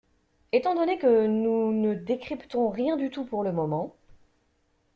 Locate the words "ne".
1.71-1.93